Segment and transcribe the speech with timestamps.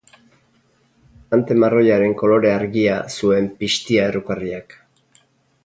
[1.37, 4.77] Ante marroiaren kolore argia zuen pixtia errukarriak.